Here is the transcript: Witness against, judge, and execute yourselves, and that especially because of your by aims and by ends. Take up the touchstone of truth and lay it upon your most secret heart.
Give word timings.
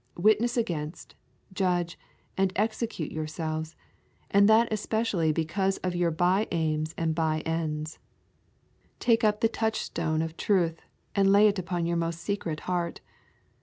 Witness 0.17 0.57
against, 0.57 1.13
judge, 1.53 1.95
and 2.35 2.51
execute 2.55 3.11
yourselves, 3.11 3.75
and 4.31 4.49
that 4.49 4.67
especially 4.73 5.31
because 5.31 5.77
of 5.83 5.95
your 5.95 6.09
by 6.09 6.47
aims 6.51 6.95
and 6.97 7.13
by 7.13 7.41
ends. 7.41 7.99
Take 8.97 9.23
up 9.23 9.41
the 9.41 9.47
touchstone 9.47 10.23
of 10.23 10.35
truth 10.37 10.81
and 11.13 11.31
lay 11.31 11.47
it 11.47 11.59
upon 11.59 11.85
your 11.85 11.97
most 11.97 12.19
secret 12.19 12.61
heart. 12.61 12.99